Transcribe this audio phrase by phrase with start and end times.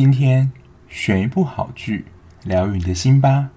[0.00, 0.52] 今天
[0.88, 2.04] 选一部好剧，
[2.44, 3.50] 疗愈你的心吧。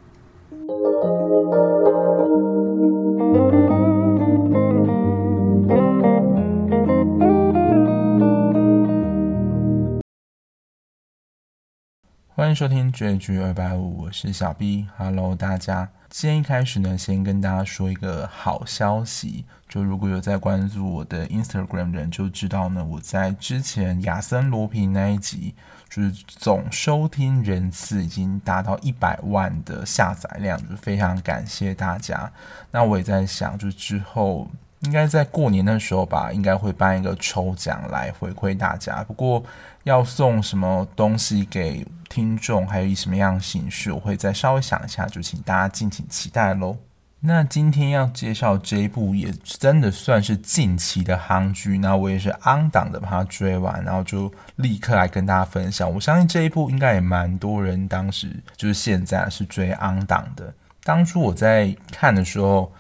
[12.29, 14.87] 欢迎收听追剧二百五，我是小 B。
[14.97, 15.91] Hello，大家。
[16.13, 19.45] 今天一开始呢，先跟大家说一个好消息。
[19.69, 25.55] 就如果有在关注我的 Instagram 的人，就知道呢，我在之前亚森罗平那一集，
[25.89, 32.29] 就是总收听人次已经达到一百万的下载量，就非常感谢大家。
[32.71, 34.49] 那我也在想，就之后。
[34.81, 39.03] 应该在过年的时候吧，应该会办一个抽奖来回馈大家。
[39.03, 39.43] 不过
[39.83, 46.75] 要送什么东西给听众，还有以什么样的形式，我会再稍微想一下，就请大家敬请期待喽。
[47.19, 55.93] 那今天要介绍这一部也真的算是近期的韩剧，那我也是昂档的把它追完，然后就立刻来跟大家分享。
[55.93, 60.51] 我相信这一部应该也蛮多人当时就是现在是追昂档的。
[60.83, 62.71] 当初我在看的时候。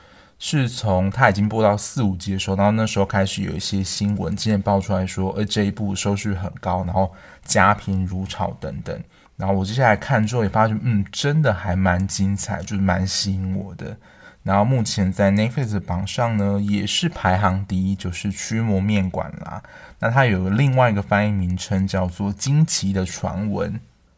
[0.43, 7.13] 是从他已经播到四五集的时候，然后那时候开始有一些新闻，今天爆出来说，呃，这一部收视很高，然后
[7.45, 8.99] 家贫如潮等等。
[9.37, 13.95] 然后我接下来看之后也发现，嗯，真的还蛮精彩，就是蛮吸引我的。
[14.41, 19.61] 然后目前在 Netflix 榜上呢，也是排行第一，就是《驱魔面馆》啦。
[19.99, 23.73] 那它有另外一个翻译名称叫做《惊奇的传闻》。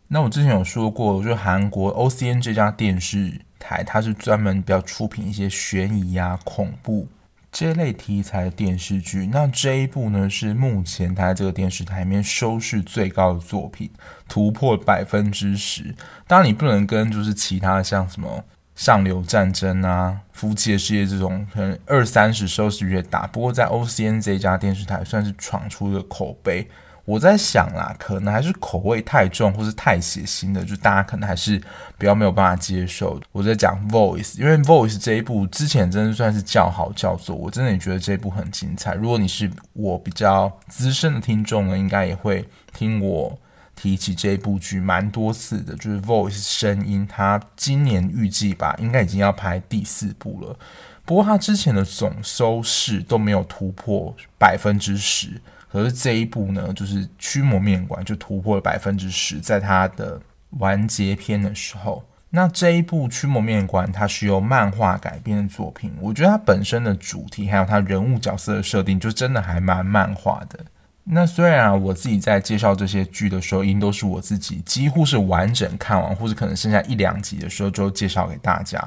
[0.08, 3.42] 那我之前有说过，就韩国 OCN 这家电视。
[3.64, 7.08] 台它是专门比较出品一些悬疑啊、恐怖
[7.50, 9.30] 这类题材的电视剧。
[9.32, 13.90] 那这一部呢，是目前它这个电视台里面收视最高的作品，
[14.28, 15.96] 突破百分之十。
[16.28, 18.40] 当然，你不能跟就是其他的像什么
[18.76, 23.26] 《上流战争》啊、《夫妻的世界》这种可能二三十收视率打。
[23.28, 26.68] 不过在 OCN 这家电视台算是闯出一个口碑。
[27.06, 31.62] 我在想啦，可能还是口味太重，或是太血腥的，就大家可能还是
[31.98, 33.20] 比较没有办法接受。
[33.34, 38.94] 我在讲 Voice，因为 Voice 这一部之前真的算是叫好叫座，我真的也觉得这一部很精彩。
[38.94, 43.38] 如果你是我比较资深的听众呢，应该也会听我
[43.76, 50.58] 提起这一部剧蛮多次的，就是 Voice 声音，它今年预计吧，应该已经要拍第四部了。
[51.04, 55.42] 不过它之前的总收视都没有突破百分之十。
[55.74, 60.22] 可是这一部呢，就是《驱魔面馆》就突破了百分之十，在它的
[60.60, 62.04] 完结篇的时候。
[62.30, 70.60] 那这一部《驱魔面馆》它是由漫画改编的作品，我觉得它本身的主题还有它人物角色的设定，就真的还蛮漫画的。
[71.06, 78.80] 那虽然，我自己在介绍这些剧的时候，应都是我自己几乎是完整看完，或者可能剩下一两集的时候就介绍给大家。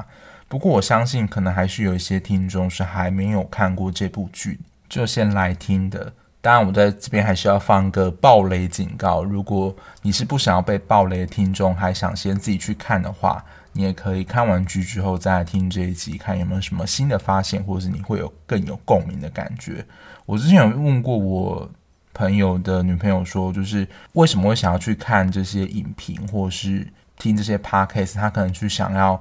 [0.46, 6.12] 不过我相信，可能还是有一些听众是还没有看过这部剧，就先来听的。
[6.46, 9.24] 当然，我在这边还是要放个爆雷警告。
[9.24, 19.84] 如果你是不想要被爆雷的听众，还想先自己去看的话，你也可以看完剧之后再来听这一集，看有没有什么新的发现，或者是你会有更有共鸣的感觉。
[20.24, 21.68] 我之前有问过我
[22.14, 26.86] 朋友的女朋友说，就是为什么会想要去看这些影评，或是
[27.18, 29.20] 听这些 podcast，他可能去想要。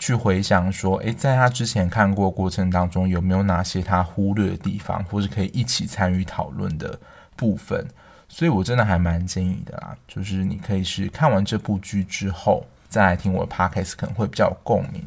[0.00, 6.98] 去回想说，诶，在他之前看过过程当中，有没有哪些他忽略的地方，或是可以一起参与讨论的
[7.36, 7.86] 部分？
[8.26, 15.04] 所以我真的还蛮建议的啦，就是你可以是看完这部剧之后，再来听我的 podcast，可能会比较有共鸣。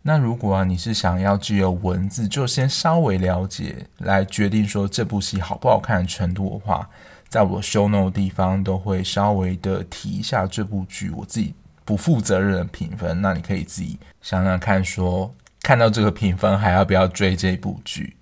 [0.00, 6.88] 那如果啊，你是想要只有文字，就先稍微了解，来决定说这部戏好不好看的程度的话，
[7.28, 11.52] 在我 show no 的地方都会稍微的提一下这部剧，我自己。
[11.86, 18.16] 不负责任的评分，那你可以自己想想看说，看到这个评分还要不要追这部剧？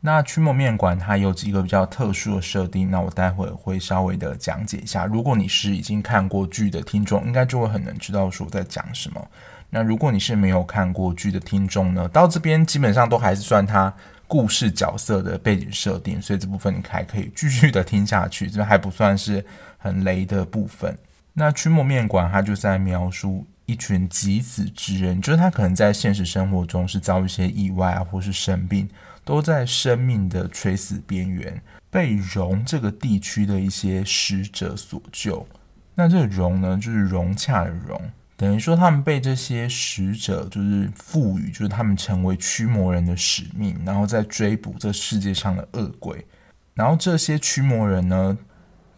[0.00, 5.04] 那《驱魔面馆》它有几个比较特殊的设定，那我待会会稍微的讲解一下。
[5.04, 9.30] 如果你是已经看过剧的听众，应该就会很能知道说我在讲什么。
[9.68, 13.92] 那如果你是没有看过剧的听众呢，到这边基本上都还是算它
[14.26, 19.44] 故事角色的背景设定，所以这部分你还可以继续的听下去，这还不算是
[19.76, 20.96] 很雷的部分。
[21.38, 28.88] 那驱魔面馆，它就在描述一群急死之人，就是他可能在现实生活中是遭遇一些意外啊，或是生病，
[29.24, 35.46] 都在生命的垂死边缘，被融这个地区的一些使者所救。
[35.94, 38.00] 那这个融呢，就是融洽的融，
[38.36, 46.26] 等于说他们被这些使者就是赋予，就是他们成为驱魔人的使命，然后再追捕这世界上的恶鬼。
[46.74, 48.38] 然后这些驱魔人呢，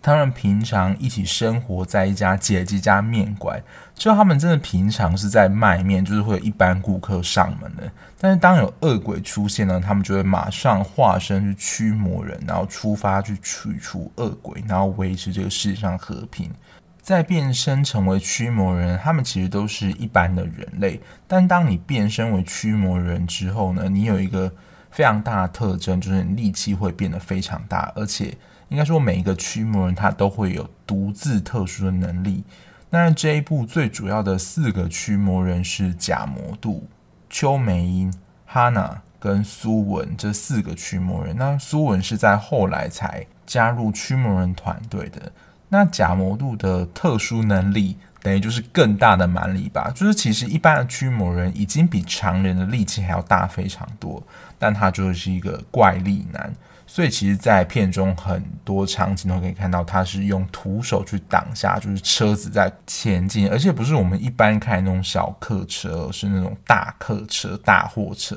[0.02, 3.62] 他们平常一起生活在一家姐姐家面馆，
[3.94, 7.91] 就他们真的平常是在卖面，就是会有一般顾客上门的。
[8.19, 16.50] 但是当有恶鬼出现呢，他们就会马上化身去驱魔人，然后出发去驱除恶鬼，然后维持这个世界上和平。
[17.03, 21.00] 在变身成为驱魔人，他们其实都是一般的人类。
[21.26, 24.53] 但当你变身为驱魔人之后呢，你有一个
[24.91, 28.37] 非常大的特征，就是你力气会变得非常大，而且
[28.70, 32.43] 应该说每一个驱魔人他都会有独自特殊的能力。
[32.88, 36.88] 那这一部最主要的四个驱魔人是甲魔度、
[37.28, 38.12] 秋梅樱、
[38.46, 41.37] 哈娜跟苏文这四个驱魔人。
[41.37, 45.31] 那苏文是在后来才加入驱魔人团队的。
[45.69, 49.93] 那甲魔度的特殊能力，等于就是更大的蛮力吧。
[49.94, 54.20] 就是其实一般的驱魔人已经比常人的力气还要大非常多，
[54.58, 56.52] 但他就是一个怪力男。
[56.93, 68.37] 所以其实，在片中很多场景都可以看到，他是用徒手去挡下，就是车子在前进，而且不是我们一般开那种小客车，而是那种大客车、大货车。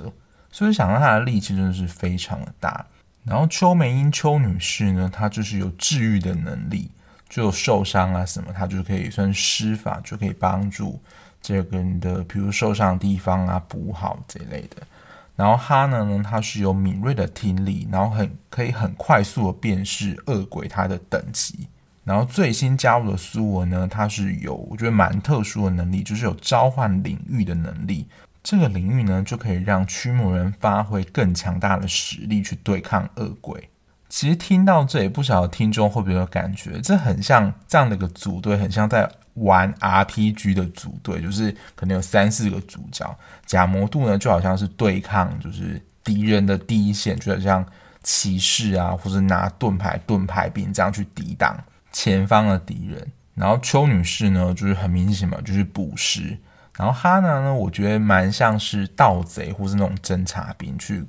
[0.51, 2.85] 所以想到他的力气真的是非常的大。
[3.23, 6.91] 然后秋梅英秋女士呢，她就是有治愈的能力。
[7.27, 11.01] 就受伤啊什么，她就可以算施法，就可以帮助
[11.41, 14.85] 这个人的，比如受伤的地方啊补好这类的。
[15.35, 21.67] 然后哈娜呢，他是有敏锐的听力，然后很可以很快速的辨识恶鬼他的等级。
[22.03, 28.05] 然后最新加入的苏文呢，他是有我觉得蛮特殊的能力，就是有召唤领域的能力。
[28.43, 33.69] 这个领域呢，就可以让驱魔人发挥更强大的实力去对抗恶鬼。
[34.09, 36.79] 其实听到这里，不晓得听众会不会有感觉？
[36.81, 43.17] 这很像这样的一个组队，很像在玩 RPG 的组队，就是可能有三四个主角。
[43.45, 47.65] 甲魔度呢，就好像是对抗就是敌人的第一线，就好像
[48.03, 51.57] 骑士啊，或者拿盾牌、盾牌兵这样去抵挡
[51.91, 53.05] 前方的敌人。
[53.35, 56.37] 然后邱女士呢，就是很明显嘛，就是捕食。
[56.77, 61.03] 然后哈娜呢，我觉得蛮像是盗贼或是那种侦察兵，去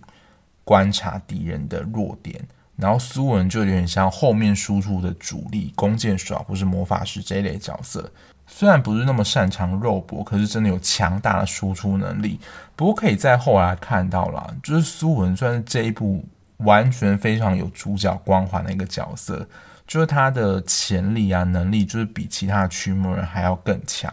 [0.62, 2.42] 观察敌人的弱点。
[2.76, 8.10] 然后苏文就有点像后面输出的主力，弓箭手或是魔法师这一类角色，
[8.46, 12.40] 虽然不是那么擅长肉搏，可是真的有强大的输出能力。
[12.74, 16.24] 不过可以在后来看到了，就是苏文算是这一部
[16.56, 19.48] 完全非常有主角光环的一个角色，
[19.86, 24.12] 就是他的潜力啊能力，就是比其他驱魔人还要更强。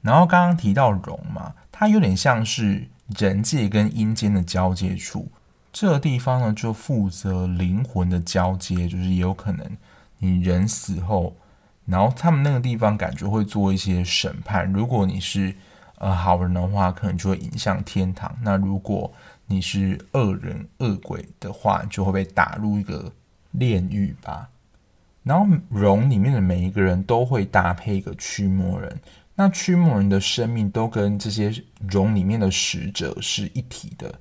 [0.00, 5.30] 然后刚刚提到龙嘛，他有点像是人界跟阴间的交界处。
[5.72, 9.66] 这个地方呢，就负责灵魂的交接，就是也有可能
[10.18, 11.34] 你人死后，
[11.86, 14.70] 然后他们那个地方感觉会做一些审判。
[14.70, 15.54] 如果你是
[15.96, 19.10] 呃好人的话，可能就会引向天堂；那如果
[19.46, 23.10] 你是恶人恶鬼的话，就会被打入一个
[23.52, 24.50] 炼狱吧。
[25.22, 29.00] 然后龙里面的每一个人都会搭配一个驱魔人，
[29.34, 31.50] 那驱魔人的生命都跟这些
[31.90, 34.14] 龙里面的使者是一体的。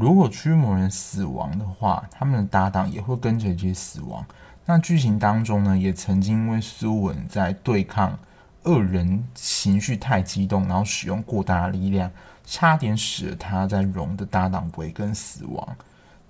[0.00, 4.24] 如果驱魔人死亡的话，他们的搭档也会跟着一起死亡。
[4.64, 8.18] 那剧情当中呢，也曾经因为苏文在对抗
[8.62, 12.10] 恶人情绪太激动，然后使用过大的力量，
[12.46, 15.76] 差点使得他在荣的搭档维根死亡。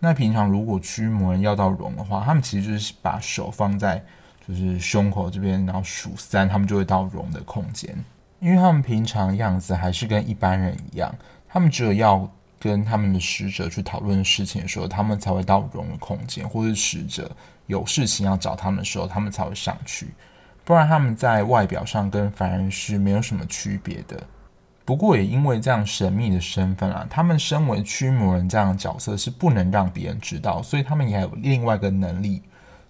[0.00, 4.02] 那平常如果驱魔人要到荣的话，他们其实就是把手放在
[4.49, 7.96] 就是胸口这边，然后数三，他们就会到荣的空间。
[8.40, 11.14] 因为他们平常样子还是跟一般人一样，
[11.49, 12.28] 他们只有要。
[12.61, 17.35] 跟他们的使者去讨论事情的时候，他们才会到龙的空间，或是使者
[17.67, 20.09] 有事情要找他们的时候，他们才会上去。
[20.62, 24.23] 不然他们在外表上跟凡人是没有什么区别的。
[24.85, 32.43] 不过也因为这样神秘的身份啊，他们身为驱魔人这样的角色是不能让别人知道，所以他们也有另外一个能力，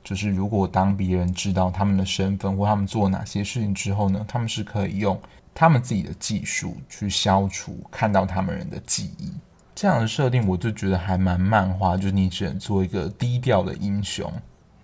[0.03, 5.21] 就是如果当别人知道他们的身份或他们做哪些事情之后呢，他们是可以用
[5.55, 9.33] 他们自己的技术去消除看到他们人的记忆。
[9.81, 14.31] 这样的设定我就觉得还蛮漫画，就是你只能做一个低调的英雄。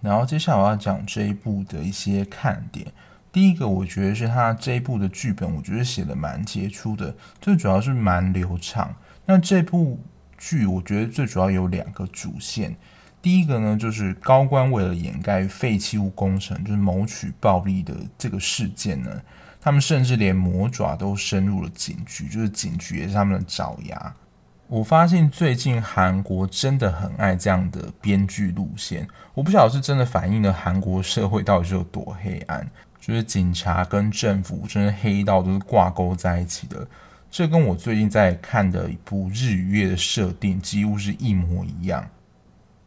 [0.00, 2.90] 然后接下来我要讲这一部的一些看点。
[3.30, 8.96] 第一个，我觉得是他这一部的剧本，我觉得写的蛮杰出的，最主要是蛮流畅。
[9.26, 10.00] 那这部
[10.38, 12.74] 剧我觉得最主要有两个主线。
[13.20, 19.10] 第一个呢，就是高官为了掩盖废弃物工程，就是谋取暴利的这个事件呢，
[19.60, 24.14] 他们甚至连魔爪都深入了警局，就是警局也是他们的爪牙。
[24.68, 32.68] 我发现最近韩国真的很爱这样的编剧路线，我不晓得是真的反映了韩国社会到底是有多黑暗，
[33.00, 36.84] 就是警察跟政府真的黑道都是挂钩在一起的。
[37.30, 42.04] 这跟我最近在看的一部日月的设定几乎是一模一样。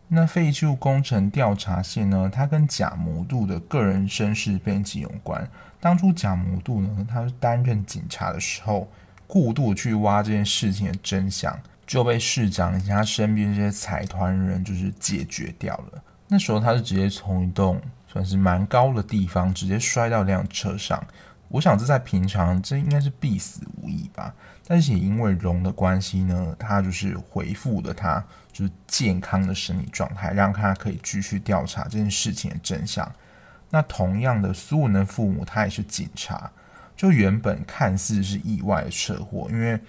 [0.09, 5.47] 那废弃物工程调查线呢，它跟贾魔度的个人身世背景有关。
[5.79, 8.89] 当初贾魔度呢，他是担任警察的时候，
[9.29, 11.55] 过度去挖这件事情的真相，
[11.85, 16.03] 就被市长以及他身边这些财团人就是解决掉了。
[16.27, 21.05] 那时候他是直接从一栋算是蛮高的地方，直接摔到一辆车上。
[21.47, 24.33] 我想这在平常这应该是必死无疑吧。
[24.67, 33.11] 但是也因为荣的关系呢，他就是回复了他就是健康的生理状态，让他可以继续调查这件事情的真相。
[33.71, 36.51] 那同样的，苏文的父母他也是警察，
[36.99, 39.79] 就原本看似是意外的车祸，因为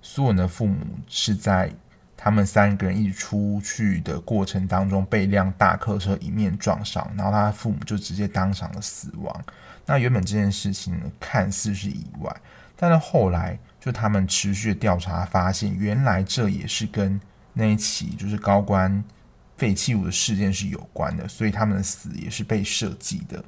[0.00, 1.68] 苏文的父母是在
[2.16, 9.44] 他们三个人一起出去的过程当中被一辆大客车迎面撞上，然后他的父母就直接当场的死亡。
[9.84, 12.32] 那原本这件事情，看似是意外，
[12.76, 17.20] 但是后来就他们持续的调查发现，原来这也是跟
[17.52, 19.02] 那一起就是高官。
[19.56, 23.44] 废弃物的事件是有关的，所以他们的死也是被设计的。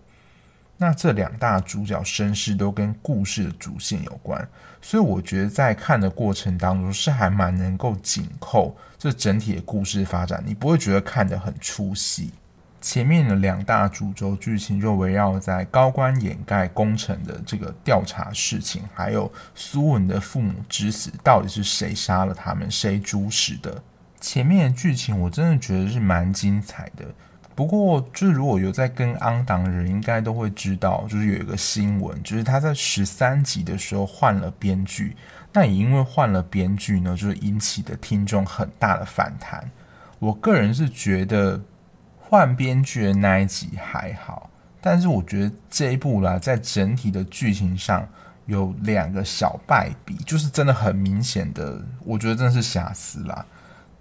[0.83, 4.49] 那这两大主角身世都跟故事的主线有关，
[4.81, 12.33] 所以我觉得在看的过程当中是还蛮能够紧扣这整体的故事发展，你不会觉得看得很出戏。
[12.81, 23.81] 前面的两大主轴剧情就围绕在高官掩盖工程的这个调查事情，还有苏文的父母之死，到底是谁杀了他们，谁主使的？
[24.21, 27.05] 前面的剧情我真的觉得是蛮精彩的，
[27.55, 35.17] 不过就是如果有在跟安党人，应该都会知道，就是有一个新闻，就是他在十三集的时候换了编剧，
[35.53, 39.71] 那也因为换了编剧呢，就是引起的听众很大的反弹。
[40.19, 41.61] 我个人是觉得
[42.19, 44.49] 换编剧的那一集还好，
[44.81, 48.09] 但是我觉得这一部啦，在整体的剧情上
[48.47, 53.45] 有两个小败笔，就是真的很明显的，我觉得真的是瑕疵啦。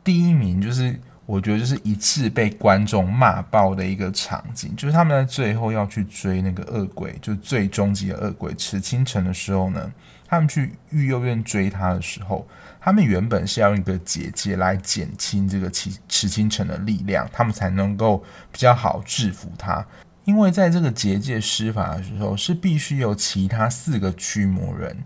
[0.04, 1.00] 第一名就是
[1.32, 9.90] 我觉得就是一次被观众骂爆的一个场景，就是他们在最后要去追那个恶鬼，就最终极的恶鬼池清晨的时候呢，
[10.28, 12.46] 他们去育幼院追他的时候，
[12.82, 18.22] 他们原本是要用一个结界来减轻这个池池清晨的力量，他们才能够
[18.52, 19.86] 比较好制服他，
[20.26, 24.98] 因为在这个结界施法的时候，是必须有其他四个驱魔人。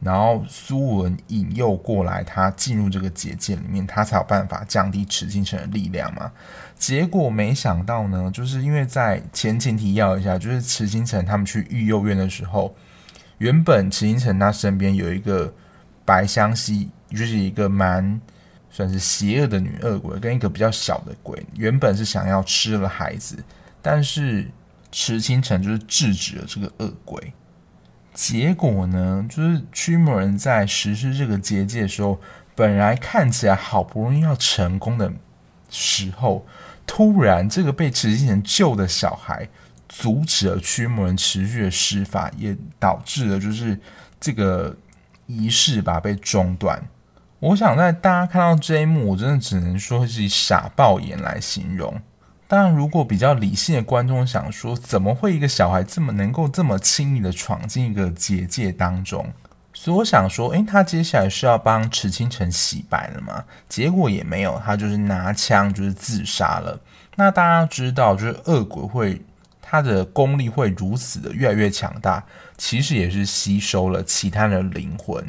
[0.00, 6.30] 然后苏文引诱过来，他进入这个结界里面，他才有办法降低池清晨的力量嘛。
[6.76, 12.72] 结果没想到呢，就是因为在前情提要一下，就是池清晨他们去育幼院的时候，
[13.38, 15.52] 原本池清晨他身边有一个
[16.04, 18.20] 白湘西，就是一个蛮
[18.70, 23.36] 算是邪恶的女恶鬼，跟一个比较小的鬼，原本是想要吃了孩子，
[23.82, 24.48] 但是
[24.92, 27.32] 池清晨就是制止了这个恶鬼。
[28.18, 32.20] 结果呢，就是驱魔人在实施这个结界的时候，
[32.56, 35.12] 本来看起来好不容易要成功的
[35.70, 36.44] 时候，
[36.84, 39.48] 突然这个被池清晨救的小孩
[39.88, 43.78] 阻止了驱魔人持续的施法，也导致了就是
[44.18, 44.76] 这个
[45.26, 46.82] 仪式吧被中断。
[47.38, 52.02] 我想在大家看到这一幕，我真的只能说是以傻爆眼来形容。
[52.48, 59.30] 当然，如果比较理性的观众想说，怎么会一个小孩这么能够这么轻易的闯进一个结界当中？
[59.74, 63.44] 所以我想说，诶，他接下来是要帮池清晨洗白了吗？
[63.68, 66.80] 结果也没有，他就是拿枪就是自杀了。
[67.16, 69.22] 那大家知道，就是恶鬼会
[69.60, 72.24] 他的功力会如此的越来越强大，
[72.56, 75.22] 其实也是吸收了其他的灵魂。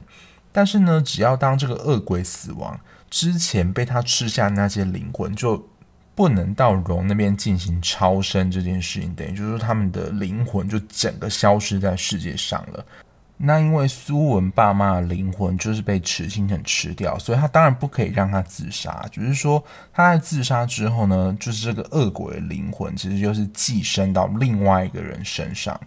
[0.53, 5.68] 但是呢，只要当这个恶鬼死亡之前被他吃下那些灵魂，就
[6.19, 12.85] 不能到荣那边进行超生这件事情，等于就是说他们的灵魂就整个消失在世界上了。
[13.37, 19.05] 那因为苏文爸妈的灵魂就是被池清晨吃掉，所以他当然不可以让他自杀。
[19.09, 25.79] 就是说他在自杀之后呢，就是这个恶鬼的灵魂其实就是寄生到另外一个人身上。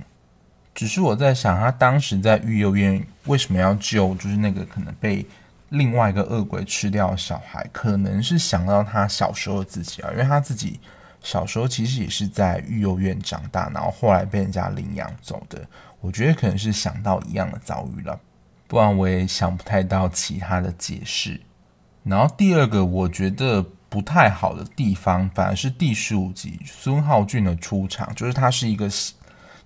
[0.74, 4.14] 只是我在想，他当时在育幼院为什么要救？
[4.14, 5.26] 就是那个可能被。
[5.72, 10.78] 另外一个恶鬼吃掉小孩，可能是想到他小时候的自己啊，因为他自己
[11.22, 15.66] 小时候其实也是在育幼院长大，然后后来被人家领养走的。
[16.00, 18.20] 我觉得可能是想到一样的遭遇了，
[18.68, 21.40] 不然我也想不太到其他的解释。
[22.04, 28.88] 然后第二个我觉得不太好的地方，反而是第十五集孙浩俊的出场，就是他是一个。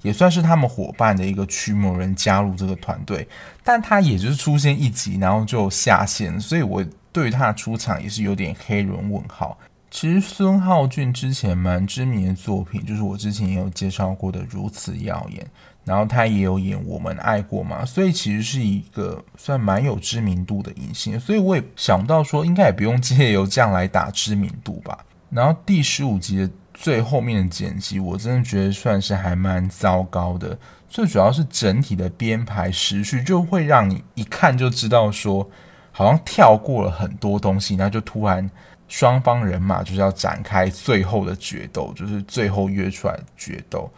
[0.03, 3.26] 也算是他们伙伴的一个驱魔人加入这个团队，
[3.65, 9.59] 但他也就是出现一集，然后就下线，所以我对他出场也是有点黑人问号。
[9.91, 15.43] 其实孙浩俊之前蛮知名的作品，就是我之前也有介绍过的《如此耀眼》，
[15.85, 24.99] 然后他也有演《我们爱过嘛》，所以其实是一个算蛮有知名度的影星，所以我也想到说，应该也不用借由这样来打知名度吧。
[25.31, 26.50] 然后第十五集的。
[26.78, 30.56] 最后面的剪辑，我真的觉得算是还蛮糟糕的。
[30.87, 35.50] 最主要是整体的编排时序，就会让你一看就知道说，
[35.90, 38.49] 好像跳过了很多东西，那就突然
[38.88, 43.90] 双方人马就是要展开最后的决斗，就是最后约出来决斗。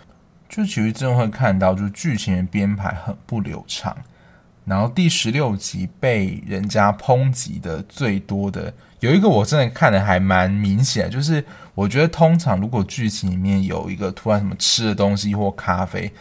[0.49, 3.94] 就其实真的会看到，就是剧情的编排很不流畅。
[4.64, 16.12] 然后第十六集被人家抨击的最多的有一个，我真的看的还蛮明显，就是我觉得通常如果剧情里面有一个突然什么吃的东西或咖啡，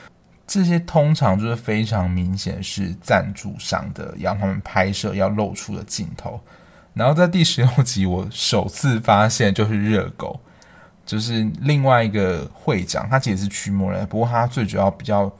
[0.45, 6.39] 这些通常就是非常明显是赞助商的，让他们拍摄要露出的镜头。
[6.93, 10.39] 然后在第十六集，我首次发现就是热狗。
[11.05, 15.31] 就是另外一个会长，他其实是驱魔人，不过他最主要比较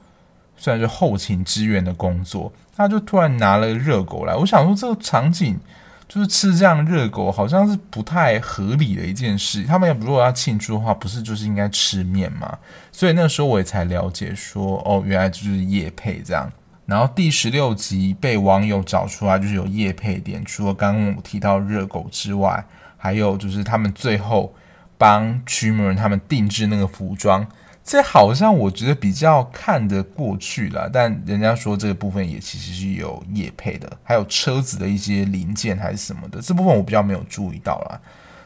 [0.56, 2.50] 算是后勤支援的工作。
[2.74, 5.60] 他就突然拿了热狗来，我想说这个场景
[6.08, 9.64] 就是吃这样热狗，好像是不太合理的一件事。
[9.64, 12.58] 他们如果要庆祝的话，不是就是应该吃面吗？
[12.90, 16.50] 所以那时候我也才了解说，哦，原来就是夜配这样。
[16.86, 22.64] 然后第十六集被网友找出来，就是有夜配点，除了刚刚我提到热狗之外，
[22.96, 24.54] 还有就是他们最后。
[25.00, 27.46] 帮驱魔人他们定制那个服装，
[27.88, 30.90] 这好像我觉得比较看得过去了。
[30.92, 37.98] 但人家说这个部分也其实是有业配的，还有车子的一些零件还是什么的，这部分我比较没有注意到啦。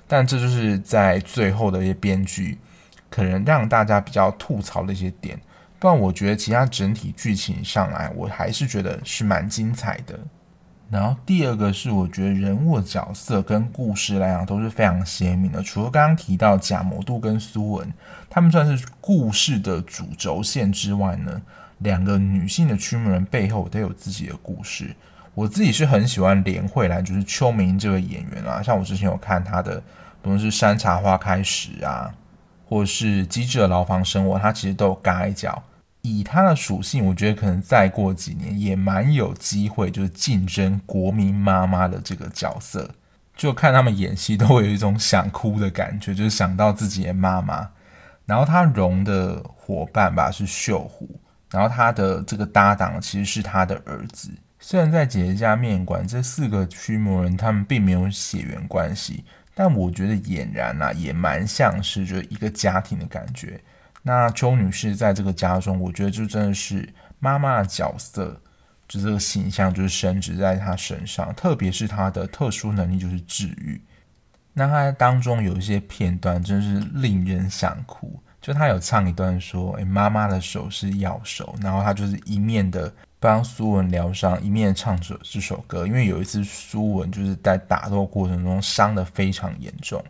[0.07, 2.57] 但这就是在最后的一些编剧
[3.11, 5.37] 可能让大家比较吐槽的一些点。
[5.81, 10.17] 不然我觉得其他整体剧情上来，我还是觉得是蛮精彩的。
[10.93, 15.63] 然后第二个是，我觉得人物的角色跟故事来讲都是非常鲜明的。
[15.63, 17.91] 除了刚刚提到贾摩杜跟苏文，
[18.29, 21.41] 他们算是故事的主轴线之外呢，
[21.79, 24.95] 两个女性的驱魔人背后都有自己的故事。
[25.35, 29.83] 我自己是很喜欢连慧兰，就是秋明这位演员啊，像我之前有看她的，
[30.21, 32.13] 不论是《山茶花开时》啊，
[32.69, 35.63] 或是《机智的牢房生活》，她其实都有嘎一脚。
[36.03, 42.91] 以他的属性，我觉得可能再过几年也蛮有机会，就是竞争国民妈妈的这个角色。
[43.35, 47.71] 就看他们演戏，都会有一种想哭的感觉，就是想到自己的妈妈。
[48.27, 51.09] 然后他荣的伙伴吧是秀虎，
[51.51, 54.31] 然后他的这个搭档其实是他的儿子。
[54.61, 63.61] 虽然在姐姐家面馆，这四个驱魔人他们并没有血缘关系，但我觉得俨然啊，也蛮像是就一个家庭的感觉。
[64.03, 68.41] 那邱女士在这个家中，我觉得就真的是妈妈的角色，
[68.89, 73.81] 就这个形象就是深植在她身上，特别是她的特殊能力就是治愈。
[74.53, 78.21] 那她当中有一些片段，真是令人想哭。
[78.41, 85.87] 就她有唱一段说：“诶，妈妈的手是药手。”然后她就是一面的帮苏文疗伤，一面唱着这首歌。
[85.87, 90.05] 因为有一次苏文就是在打斗过程中伤得非常严重。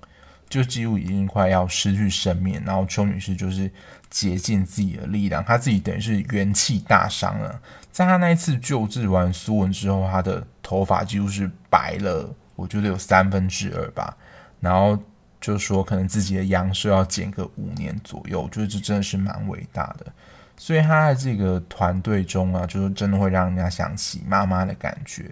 [0.53, 3.71] 就几乎已经快要失去生命，然后邱女士就是
[4.11, 7.59] 竭尽自己的力量，她自己等于是元气大伤了。
[7.91, 14.15] 在她那一次救治完苏文之后，她的头发几乎是白了，我觉得有三分之二吧。
[14.61, 15.03] 然后
[15.41, 20.13] 就说可能自己的阳寿要减个五年左右，我觉得这真的是蛮伟大的。
[20.59, 25.31] 所以她在这个团队中啊，就是真的会让人家想起妈妈的感觉。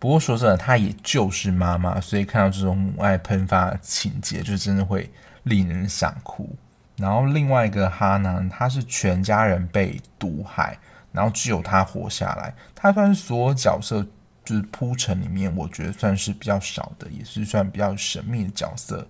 [0.00, 5.10] 不过说真的，她也就是妈妈，所以看到这种母爱喷发的情节，就真的会
[5.42, 6.54] 令人想哭。
[6.96, 10.78] 然后另外一个哈娜，她是全家人被毒害，
[11.10, 12.54] 然后只有她活下来。
[12.76, 14.06] 她算是所有角色
[14.44, 19.04] 就是铺陈里面，我觉得算是比较少的，也是算比较神秘的角色。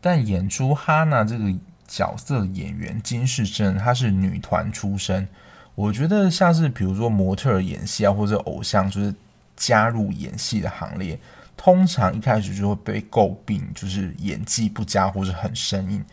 [0.00, 1.54] 但演出哈娜这个
[1.86, 5.28] 角色的演员金世正，她是女团出身，
[5.76, 9.14] 我觉得像是比如说模特演戏啊，或者偶像，就是。
[9.56, 11.18] 加入演戏的行列，
[11.56, 16.04] 通常一开始就会被诟病，就是演技不佳或是很生硬。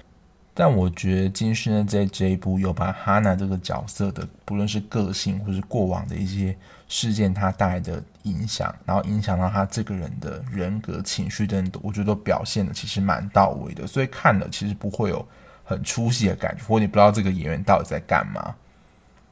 [0.54, 6.54] 但我觉得金世正在这一部有把哈娜这个角色的，不论是个性或是过往的一些
[6.90, 13.88] 事件，他带来的影响，然后影响到他这个人的人格、情绪等等，我觉得都表现的其实蛮到位的。
[13.88, 15.26] 所以看了其实不会有
[15.64, 18.54] 很出戏的感觉，或你不知道这个演员到底在干嘛。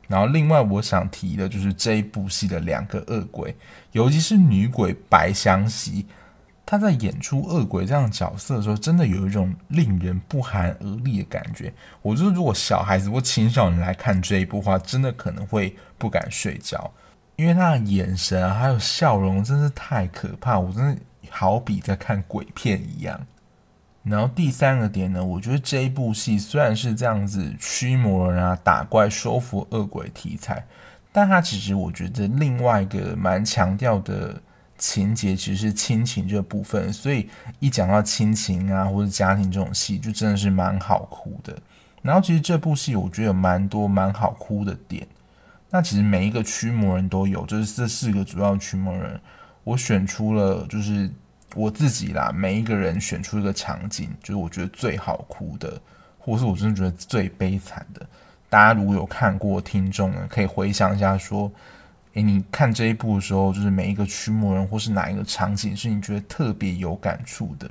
[0.08, 3.56] 然后，另外我想提的就是这一部戏的两个恶鬼，
[3.91, 6.06] 尤其是女鬼白湘熙，
[6.65, 11.74] 她在演出恶鬼这样角色的时候，真的有一种令人不寒而栗的感觉。
[12.02, 16.91] 我觉得，如果小孩子或青少年来看这一部的话，真的可能会不敢睡觉，
[17.36, 20.58] 因为他的眼神啊，还有笑容，真是太可怕。
[20.58, 23.20] 我真的好比在看鬼片一样。
[24.10, 30.65] 然后第三个点呢，我觉得这一部戏虽然是这样子驱魔人啊、打怪、收服恶鬼题材，
[31.12, 34.41] 但它其实我觉得另外一个蛮强调的
[34.78, 37.28] 情节其实是亲情这部分，所以
[37.60, 41.58] 一讲到亲情啊或者家庭这种戏，就真的是蛮好哭的。
[42.02, 45.06] 然后其实这部戏我觉得有蛮多蛮好哭的点，
[45.70, 49.20] 那其实每一个驱魔人都有，就是这四个主要驱魔人，
[49.63, 51.12] 我选出了就是。
[51.56, 55.82] 我自己啦，每一个人选出一个场景，就是我觉得最好哭的，
[56.20, 58.06] 或是我真的觉得最悲惨的。
[58.50, 61.52] 大家如果有看过，听众呢，可以回想一下，说，
[62.14, 67.70] 诶，你看这一部的时候，就是每一个驱魔人或是哪一个场景是你觉得特别有感触的？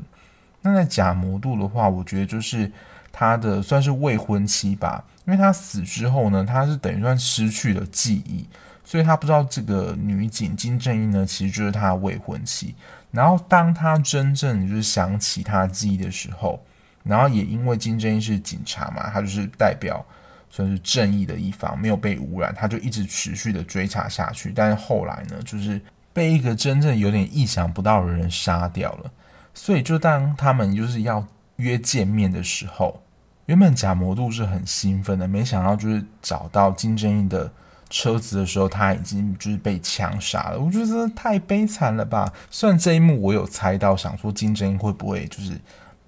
[0.62, 2.70] 那在假魔度的话，我觉得就是
[3.12, 8.46] 他的算是未婚妻吧，因为他死之后呢，他是等于算失去了记忆，
[8.84, 12.74] 所以他不知道这个女警金正英呢，其实就是他的未婚妻。
[13.16, 16.62] 然后当他真正就是想起他记忆的时候，
[17.02, 20.04] 然后也因为金正英是警察嘛，他就是代表。
[20.48, 24.50] 算是正义的一方，没有被污染，他就一直持续的追查下去。
[24.54, 25.78] 但是后来呢，就是
[26.14, 29.10] 被一个真正有点意想不到的人杀掉了。
[29.52, 31.26] 所以就当他们就是要
[31.56, 33.02] 约见面的时候，
[33.46, 37.52] 原本贾魔杜是很兴奋的，没想到就是找到金正义的
[37.90, 40.58] 车子的时候，他已经就是被枪杀了。
[40.58, 42.32] 我觉得太悲惨了吧！
[42.50, 45.60] 虽然这一幕我有猜到，想说金正英会不会就是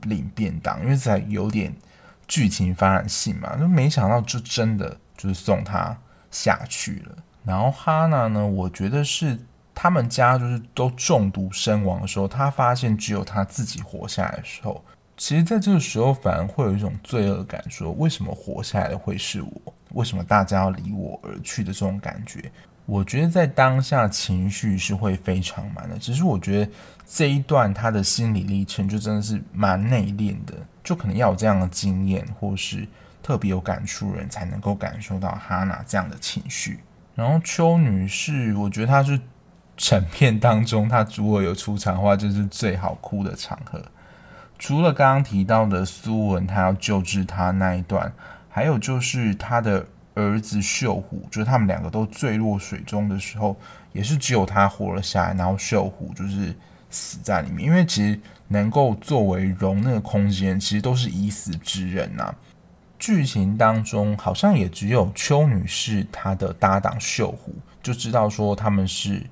[0.03, 1.75] 领便当，因为才有点。
[2.31, 5.97] 剧情发展性嘛，就没想到就真的就是送他
[6.31, 7.17] 下去了。
[7.43, 9.39] 然后哈娜呢，我觉得是
[9.75, 14.85] 他们家就是都中毒身亡的时候，他发现只有他自己活下来的时候，
[15.17, 19.73] 其实在这个时候反而会有一种罪恶感，说为什么活下来的会是我？
[19.93, 22.51] 为什么大家要离我而去的这种感觉？
[22.87, 25.99] 我觉得在当下情绪是会非常满的。
[25.99, 26.73] 只是我觉得
[27.07, 30.55] 这一段他的心理历程就真的是蛮内敛的。
[30.83, 32.89] 就可能要有这样的经验，或是
[33.23, 36.81] 特别有感触人才能够感受到哈娜这样的情绪。
[37.15, 39.21] 然后邱女士，我觉得她是
[39.77, 43.85] 整片当中，她如果有出场的话，就是最好哭的场合。
[44.59, 48.11] 除了刚刚提到的苏文，她要救治她那一段，
[48.59, 53.57] 还有就是他的儿子秀虎，就是他们两个都坠落水中的时候，
[53.93, 56.53] 也是只有他活了下来，然后秀虎就是
[56.91, 58.21] 死在里面，因为其实。
[58.51, 62.35] 能够作为容那个空间，其实都是已死之人呐、
[62.99, 69.23] 剧情当中好像也只有邱女士她的搭档秀虎就知道说他们是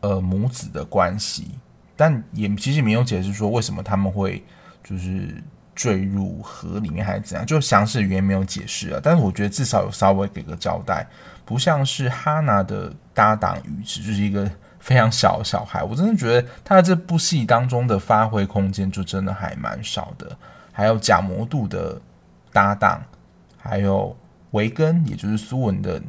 [0.00, 1.50] 呃母子的关系，
[1.94, 4.42] 但也其实没有解释说为什么他们会
[4.82, 5.44] 就是
[5.76, 8.98] 坠入河里面还是怎样，就详细的原因没有解释啊。
[9.00, 11.06] 但是我觉得至少有稍微给个交代，
[11.44, 14.50] 不像是哈娜的搭档宇智就是一个。
[14.78, 20.30] 非常小的小孩，我真的觉得他在这部戏当中的发挥空间就真的还蛮少的。
[20.70, 22.00] 还有贾魔度的
[22.52, 23.02] 搭档，
[23.56, 24.16] 还有
[24.52, 26.00] 维根，也就是苏文的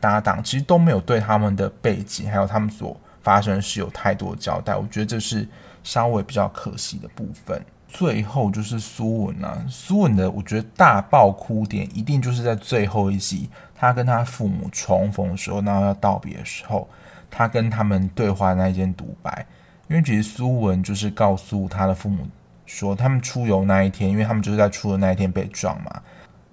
[0.00, 4.74] 搭档，其实都没有对他们的背景还有他们所发生的事有太多交代。
[4.74, 5.46] 我觉得这是
[5.84, 7.62] 稍微比较可惜的部分。
[7.92, 16.88] 最后就是苏文啊，苏文的我觉得大爆哭点一定就是在最后一集，他跟他父母重逢的时候，然后要道别的时候。
[17.30, 19.46] 他跟他们对话那一间独白，
[19.88, 22.26] 因为其实苏文就是告诉他的父母
[22.66, 26.02] 说，他们出游那一天，因为他们就是在出游那一天被撞嘛。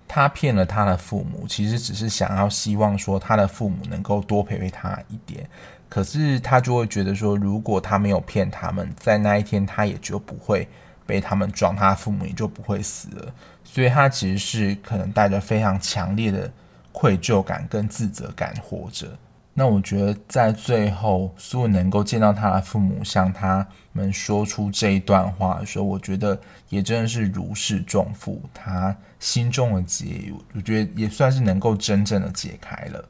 [0.07, 5.47] 他骗了他的父母，其实只是想要希望说他的父母能够多陪陪他一点。
[5.89, 10.65] 可是他就会觉得说，如果他没有骗他们，在那一天他也就不会
[11.09, 13.33] 被他们撞，他的父母也就不会死了。
[13.63, 16.51] 所以他其实是可能带着非常强烈的
[16.91, 19.17] 愧疚感跟自责感活着。
[19.55, 33.03] 那我觉得，在最后苏文能够见到他的父母，向他们说出这一段话的时候，我觉得也真的是如释重负，他心中的结，我觉得也算是能够真正的解开了。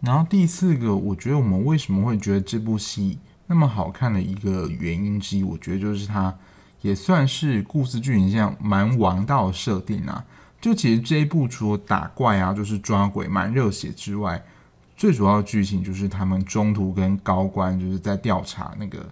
[0.00, 6.32] 然后第四个，我觉得我们为什么会觉得这部戏那么好看的一个原因之一，我觉得就是它
[6.84, 10.22] 也算是故事剧情这样蛮王道设定啊。
[10.60, 14.42] 就其实这一部除了打怪啊，就是抓鬼蛮热血之外，
[14.94, 19.10] 最主要的剧情就是他们中途跟高官就是在调查那个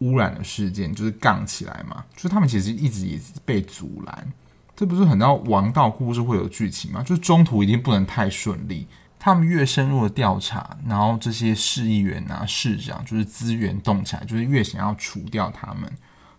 [0.00, 2.04] 污染的事件，就是杠起来嘛。
[2.14, 4.32] 就他们其实一直也被阻拦，
[4.76, 7.02] 这不是很多王道故事会有剧情吗？
[7.02, 8.86] 就是中途一定不能太顺利。
[9.18, 15.90] 他们越深入的调查，然后这些市议员啊、市长就是资源动起来，就是越想要除掉他们。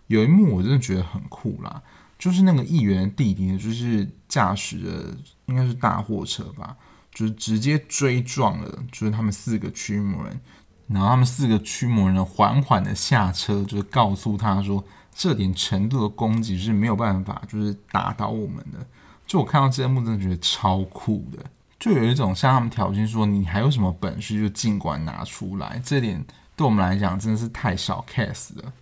[0.08, 1.80] 有一幕我真的觉得很酷啦，
[2.18, 5.16] 就是那个议员的弟弟，就是驾驶的
[5.46, 6.76] 应该是大货车吧。
[7.10, 10.40] 就是直接追撞了，就是他们四个驱魔人，
[10.86, 18.86] 然后他们四个驱魔人，缓缓的下车，就是告诉他说，这点程度的攻击是没有办法，就是打倒我们的。
[19.26, 21.44] 就我看到这一幕，真的觉得超酷的，
[21.80, 25.80] 就有一种向他们挑衅说，你还有什么本事就尽管拿出来。
[25.84, 28.72] 这点对我们来讲真的是太小 case 了。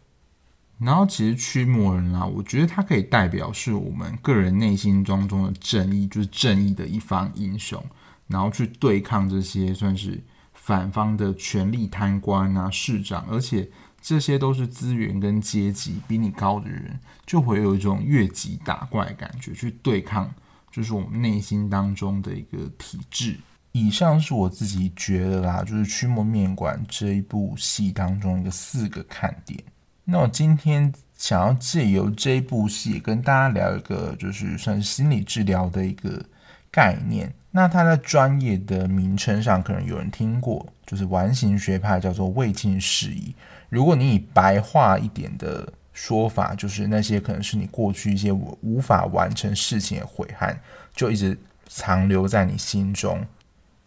[0.79, 7.83] 然后其实驱魔人啊，我觉得他可以代表是我们个人内心当中的正义，就是正义的一方英雄。
[8.29, 13.71] 然后去对抗这些算是反方的权力贪官啊、市长，而且
[14.03, 20.29] 这些都是资源跟阶级比你高的人，就会有一种越级打怪的感觉，去对抗，
[20.73, 23.39] 就是我们内心当中的一个体制。
[23.71, 29.63] 以上是我自己觉得啦，就是《驱魔面馆》这一部戏当中的四个看点。
[30.09, 36.25] 那我今天想要借由这部戏跟大家聊一个，就是算是心理治疗的一个
[36.71, 37.35] 概念。
[37.51, 43.35] 那它在专业的名称上，可能有人听过，就是完形学派叫做未尽事宜。
[43.69, 50.57] 如果你以白话一点的说法，就是那些可能是你过去一些无法完成事情的悔恨，
[50.95, 53.27] 就一直残留在你心中。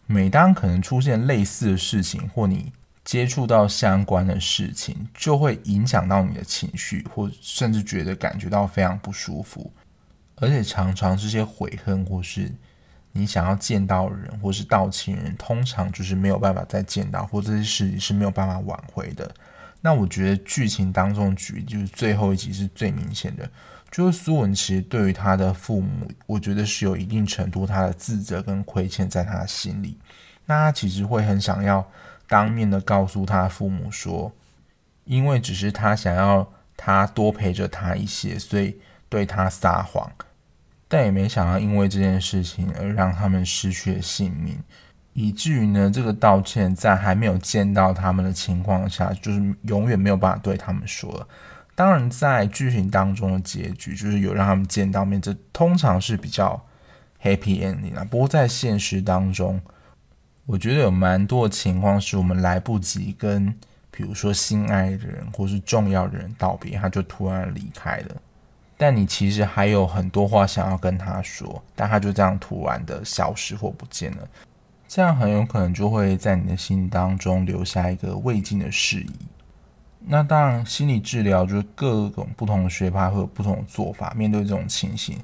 [0.06, 2.74] 每当可能出现类似的事情，或你
[3.10, 9.74] 接触到相关的事情，就会影响到你的情绪，或甚至觉得感觉到非常不舒服。
[10.36, 12.52] 而且常常这些悔恨，或是
[13.12, 19.34] 你想要见到人，或是道情人，通常就是没有办法再见到，或这些事情是没有办法挽回的。
[19.82, 23.50] 那我觉得剧情当中举，就是最后一集是最明显的。
[23.90, 29.98] 就是苏文其实对于他的父母，我觉得是有一定程度他的自责跟亏欠在他的心里。
[30.46, 31.84] 那他其实会很想要
[32.30, 34.32] 当面的告诉他父母说，
[35.04, 38.78] 因为只是他想要他多陪着他一些，所以
[39.10, 40.10] 对他撒谎，
[40.88, 44.60] 但也没想到因为这件事情而让他们失去了性命，
[45.14, 51.28] 以至于呢，这个道歉在还没有见到他们的情况下，就是永远没有办法对他们说了。
[51.74, 56.64] 当然，在剧情当中的结局就是有让他们见到面，这通常是比较
[57.24, 58.04] happy ending 啊。
[58.04, 59.60] 不过在现实当中，
[60.50, 63.54] 我觉得有蛮多情况是我们来不及跟，
[63.92, 68.16] 比如说心爱的人或是重要的人道别，他就突然离开了。
[68.76, 74.28] 但你其实还有很多话想要跟他说，但他就这样突然的消失或不见了，
[74.88, 79.12] 这样很有可能就会在你的心当中留下一个未尽的事宜。
[80.00, 85.16] 那当然，心理治疗就是各种不同的学派会有不同的做法，面对这种情形。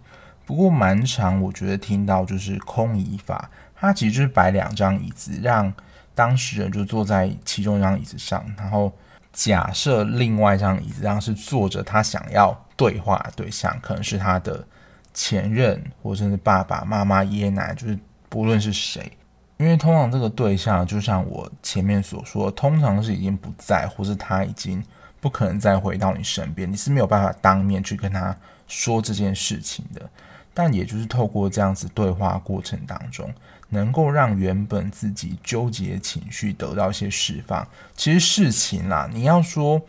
[0.45, 5.71] 不过蛮常，我觉得听到就是空椅法，它其实就是摆两张椅子，让
[6.13, 8.91] 当事人就坐在其中一张椅子上，然后
[9.33, 14.65] 假设另外一张椅子上是坐着他想要对话的对象，可能是他的
[15.13, 19.11] 前任，或者是爸爸妈妈、爷爷奶奶，就是不论是谁。
[19.57, 24.83] 因为通常这个对象，就像我前面所说，通常是已经不在，或是他已经
[25.21, 28.35] 不可能再回到你身边，你是没有办法当面去跟他
[28.67, 30.09] 说这件事情的。
[30.55, 33.31] 但也就是透过这样子对话过程当中，
[33.69, 37.67] 能够让原本自己纠结情绪得到一些释放。
[37.95, 39.79] 其实事情啦，你要说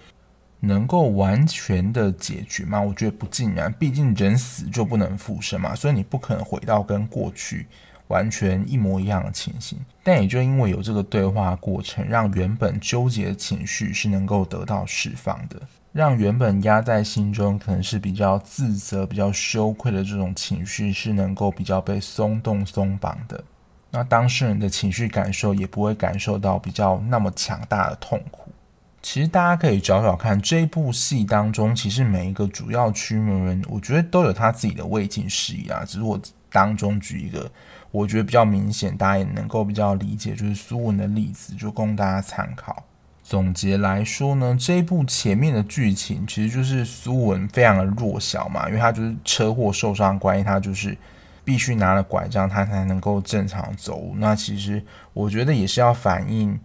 [0.61, 2.79] 能够完全的解决吗？
[2.79, 7.67] 我觉得不尽然，毕竟人死就不能复生嘛，所以你不可能回到跟过去。
[8.09, 15.61] 完全一模一样的情形，但也就因为有这个对话过程，让原本纠结的情绪是能够得到释放的，
[15.97, 23.43] 让原本压在心中可能是比较自责、比较羞愧的这种情绪是能够比较被松动、松绑的。
[23.91, 28.53] 那当事人的情绪感受也不会感受到比较那么强大的痛苦。
[29.01, 35.83] 其实大家可以找找看，这部戏当中，其实每一个主要驱魔人，我觉得都有他自己的未尽事宜啊。
[35.87, 37.51] 只是我当中举一个。
[37.91, 42.85] 我觉得比较明显，大家也能够比较理解，就是苏文的例子，就供大家参考。
[43.29, 50.97] 总结来说呢，这一部前面的剧情其实就是苏文非常的弱小嘛，因为他就是车祸受伤关系，他就是
[51.45, 54.13] 必须拿了拐杖，他才能够正常走。
[54.19, 54.81] 那其实
[55.13, 56.57] 我觉得也是要反映，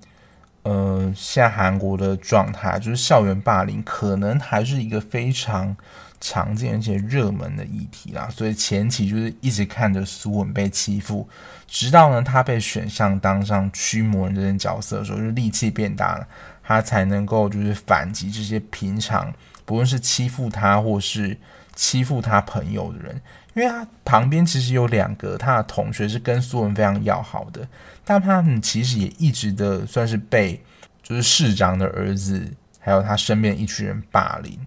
[0.61, 5.75] 呃，现在韩国的状态，就是校园霸凌可能还是一个非常。
[6.23, 11.27] 常见而且热门的议题啦，所以前期就是一直看着苏文被欺负，
[11.67, 16.27] 直到呢他被选上当上驱魔人这件角色的时候，就力气变大了，
[16.63, 19.33] 他才能够就是反击这些平常
[19.65, 21.37] 不论是欺负他或是
[21.75, 23.21] 欺负他朋友的人，
[23.53, 27.67] 因为他旁边其实有两个他的同学是跟苏文非常要好的，
[28.03, 30.61] 但他们其实也一直的算是被
[31.01, 34.59] 就是市长的儿子还有他身边一群人霸凌。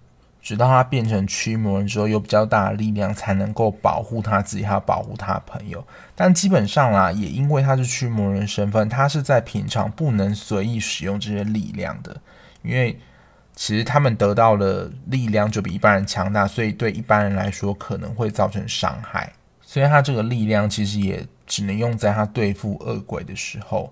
[0.45, 5.83] 直到他变成驱魔人之后，有比较大的力量，才能够保护他自己，还有保护他的朋友。
[6.15, 12.15] 但基本上啦，也因为他是驱魔人身份，他是在平常不能随意使用这些力量的。
[12.61, 13.01] 因为
[13.55, 19.33] 其实他们得到的力量就比一般人强大，所以对一般人来说可能会造成伤害。
[19.63, 23.91] 所以他这个力量其实也只能用在他对付恶鬼的时候。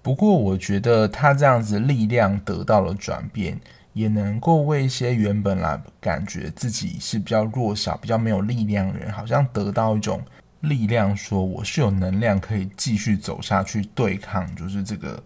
[0.00, 3.60] 不过我觉得他这样子力量得到了转变。
[3.92, 10.22] 也能够为一些原本来感觉自己是比较弱小、比较没有力量的人，好像得到一种
[10.60, 15.22] 力量，说我是有能量可以继续走下去，对抗就是这个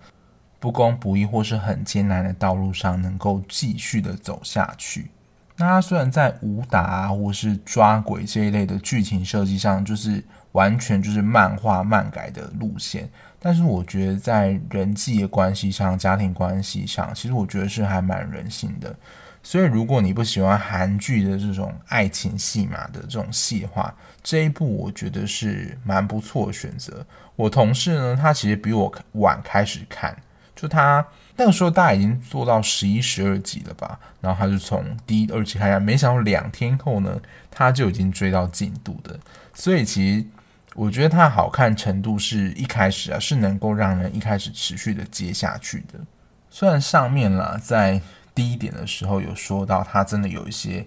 [0.58, 5.10] 不公不义或是很艰难的道路上，能够继续的走下去。
[5.56, 13.08] 那他虽然在武打啊，或是抓鬼这一类的剧情设计上，就是完全就是漫画漫改的路线，
[13.44, 18.96] 但是我觉得在人际关系上、家庭关系上，其实我觉得是还蛮人性的。
[19.42, 27.04] 所以，如果你不喜欢韩剧的这种爱情戏码的这种戏的话，这一部我觉得是蛮不错的选择。
[27.36, 30.16] 我同事呢，他其实比我晚开始看，
[30.56, 39.20] 就他那个时候大概已经做到十一、十二集了吧，然后他就从第一、二集开始，没想到两天后呢，他就已经追到进度的。
[39.52, 40.24] 所以，其实
[40.74, 45.98] 我觉得它好看程度是一开始啊，是能够让人一开始持续的接下去的。
[46.50, 48.00] 虽然上面啦，在
[48.34, 50.84] 第一点的时候有说到，它真的有一些，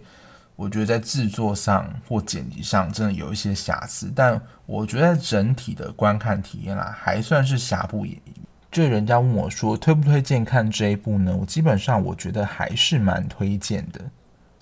[0.55, 8.33] 我觉得在制作上或剪辑上真的有一些瑕疵，但我觉得整体的观看体验啦，还算是瑕不掩瑜。
[8.69, 11.35] 就人家问我说推不推荐看这一部呢？
[11.35, 14.01] 我基本上我觉得还是蛮推荐的。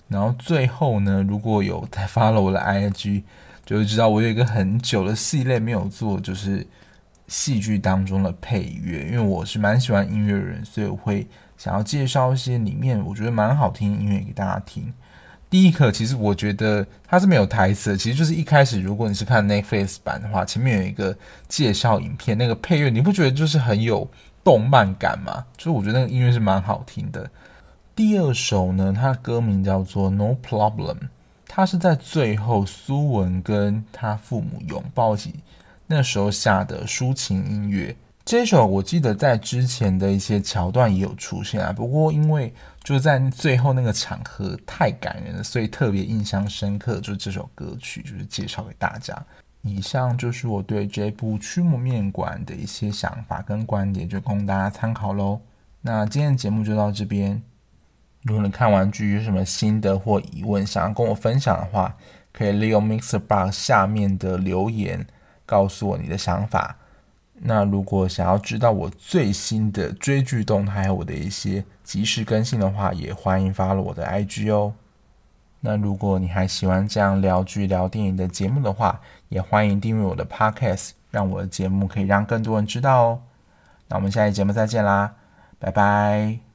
[0.08, 3.24] 然后最后呢，如果有在 follow 我的 IG，
[3.66, 6.66] 就会知道我有一个很久的系列没有做，就是
[7.28, 11.26] 戏剧当中的配乐，因为我是蛮喜欢音乐人，所以我会。
[11.58, 14.92] 想要介绍一些里面我觉得蛮好听的音乐给大家听。
[15.48, 21.16] 第一个，其实我觉得它是没有台词，其实就是一开始如果你是看 Netflix 版的话，前面有一个
[21.48, 24.06] 介绍影片，那个配乐你不觉得就是很有
[24.44, 25.46] 动漫感吗？
[25.56, 27.26] 就是我觉得那个音乐是蛮好听的。
[27.94, 30.98] 第二首呢，它的歌名叫做 No Problem，
[31.56, 35.36] 它是在最后苏文跟他父母拥抱起
[35.86, 37.96] 那时候下的抒情音乐。
[38.26, 42.52] 这首我记得在之前的一些桥段也有出现啊，不过因为
[42.84, 47.00] 就在最后那个场合太感人了，所以特别印象深刻。
[47.00, 49.16] 就这首歌曲，就是介绍给大家。
[49.62, 55.40] 以上就是我对这部《驱魔面馆》的一些想法跟观点，就供大家参考喽。
[55.80, 57.42] 那今天的节目就到这边。
[58.26, 61.96] 如果你看完剧有什么心得或疑问，想要跟我分享的话，
[62.32, 65.06] 可以利用 MixerBox 下面的留言
[65.46, 66.76] 告诉我你的想法。
[67.38, 74.72] 那如果想要知道我最新的追剧动态，还有我的一些即时更新的话，也欢迎发了我的 IG 哦。
[75.60, 83.20] 那如果你还喜欢这样聊剧聊电影的节目的话，也欢迎订阅我的 Podcast，让我的节目可以让更多人知道哦。
[83.88, 85.14] 那我们下期节目再见啦，
[85.58, 86.45] 拜拜。